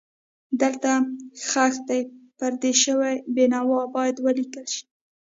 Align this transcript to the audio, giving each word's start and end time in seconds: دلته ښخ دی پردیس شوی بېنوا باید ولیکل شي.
دلته 0.61 0.91
ښخ 1.49 1.73
دی 1.89 2.01
پردیس 2.37 2.77
شوی 2.85 3.15
بېنوا 3.35 3.81
باید 3.95 4.15
ولیکل 4.25 4.65
شي. 4.73 4.83